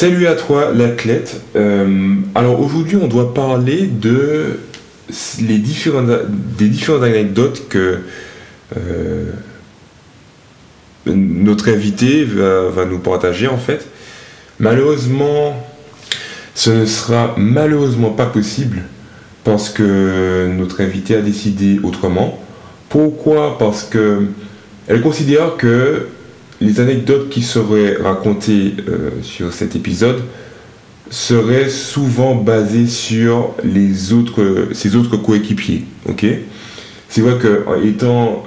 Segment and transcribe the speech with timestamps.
[0.00, 1.40] Salut à toi l'athlète.
[1.56, 7.98] Euh, alors aujourd'hui on doit parler des différentes anecdotes que
[8.76, 9.32] euh,
[11.04, 13.88] notre invité va, va, nous partager en fait.
[14.60, 15.60] Malheureusement,
[16.54, 18.82] ce ne sera malheureusement pas possible
[19.42, 22.40] parce que notre invité a décidé autrement.
[22.88, 23.58] Pourquoi?
[23.58, 24.28] Parce que
[24.86, 26.06] elle considère que
[26.60, 30.22] les anecdotes qui seraient racontées euh, sur cet épisode
[31.10, 35.84] seraient souvent basées sur les autres, coéquipiers.
[37.08, 38.44] C'est vrai que étant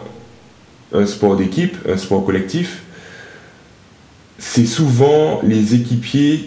[0.94, 2.84] un sport d'équipe, un sport collectif,
[4.38, 6.46] c'est souvent les équipiers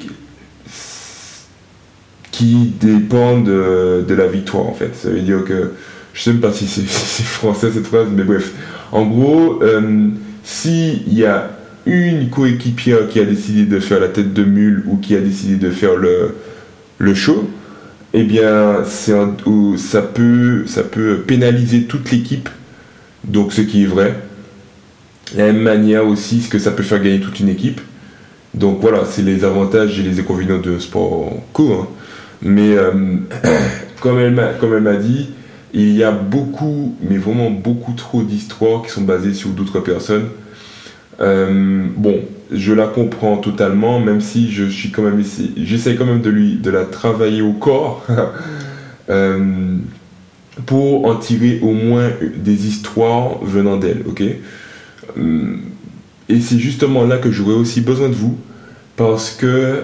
[2.31, 4.95] qui dépendent de, la victoire en fait.
[4.95, 5.73] Ça veut dire que
[6.13, 8.53] je sais même pas si c'est français cette phrase, mais bref.
[8.93, 10.09] En gros, euh,
[10.45, 11.51] s'il y a
[11.87, 15.57] une coéquipière qui a décidé de faire la tête de mule ou qui a décidé
[15.57, 16.35] de faire le,
[16.99, 17.51] le show,
[18.13, 19.33] eh bien, ça,
[20.03, 22.49] peut, ça peut pénaliser toute l'équipe,
[23.25, 24.15] donc ce qui est vrai.
[25.33, 27.81] De la même manière aussi, ce que ça peut faire gagner toute une équipe.
[28.55, 31.73] Donc voilà, c'est les avantages et les inconvénients de sport co.
[31.73, 31.89] Hein.
[32.41, 32.93] Mais euh,
[34.01, 35.31] comme elle m'a dit,
[35.75, 40.29] il y a beaucoup, mais vraiment beaucoup trop d'histoires qui sont basées sur d'autres personnes.
[41.21, 42.21] Euh, bon,
[42.53, 45.23] je la comprends totalement, même si je suis quand même
[45.57, 48.07] j'essaie quand même de lui, de la travailler au corps
[49.11, 49.77] euh,
[50.65, 54.23] pour en tirer au moins des histoires venant d'elle, ok?
[55.19, 55.57] Euh,
[56.29, 58.39] Et c'est justement là que j'aurais aussi besoin de vous
[58.97, 59.83] parce que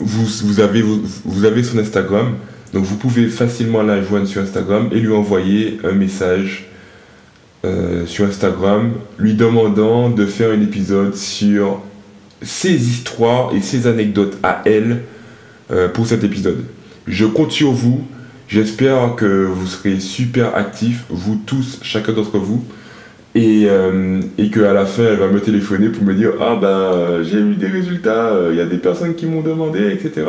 [0.00, 2.34] vous avez son Instagram,
[2.72, 6.68] donc vous pouvez facilement la joindre sur Instagram et lui envoyer un message
[7.64, 11.82] euh, sur Instagram lui demandant de faire un épisode sur
[12.42, 15.02] ses histoires et ses anecdotes à elle
[15.72, 16.64] euh, pour cet épisode.
[17.06, 18.06] Je compte sur vous.
[18.48, 22.64] J'espère que vous serez super actifs, vous tous, chacun d'entre vous.
[23.34, 27.22] Et, euh, et qu'à la fin, elle va me téléphoner pour me dire Ah ben,
[27.22, 30.26] j'ai eu des résultats, il y a des personnes qui m'ont demandé, etc.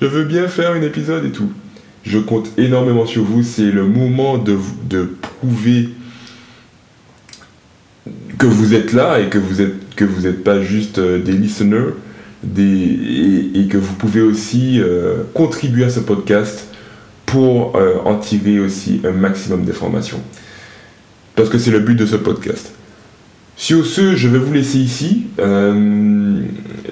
[0.00, 1.52] je veux bien faire un épisode et tout.
[2.04, 3.42] Je compte énormément sur vous.
[3.42, 4.56] C'est le moment de,
[5.20, 5.90] prouver
[8.38, 11.94] que vous êtes là et que vous n'êtes pas juste euh, des listeners
[12.56, 16.68] et, que vous pouvez aussi euh, contribuer à ce podcast
[17.26, 20.22] pour euh, en tirer aussi un maximum d'informations.
[21.34, 22.72] Parce que c'est le but de ce podcast.
[23.58, 25.26] Sur ce, je vais vous laisser ici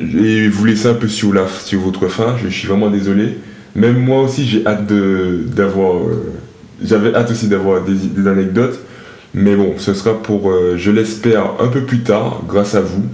[0.00, 2.37] et vous laisser un peu sur, la, sur votre fin.
[2.43, 3.38] Je suis vraiment désolé.
[3.77, 6.03] Même moi aussi, j'ai hâte d'avoir.
[6.82, 8.81] J'avais hâte aussi d'avoir des, anecdotes.
[9.32, 13.04] Mais bon, ce sera pour, euh, je l'espère, un peu plus tard, grâce à vous.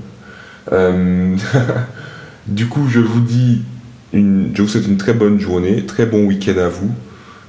[0.72, 1.36] Euh,
[2.46, 3.60] du coup, je vous dis,
[4.14, 6.90] une, je vous souhaite une très bonne journée, très bon week-end à vous.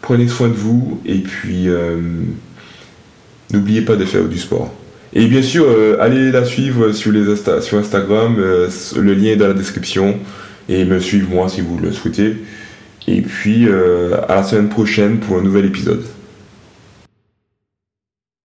[0.01, 1.97] Prenez soin de vous et puis euh,
[3.53, 4.73] n'oubliez pas de faire du sport.
[5.16, 5.66] Et bien sûr,
[6.00, 10.19] allez la suivre sur, les sur Instagram, le lien est dans la description.
[10.69, 12.38] Et me suivre moi si vous le souhaitez.
[13.07, 16.03] Et puis à la semaine prochaine pour un nouvel épisode.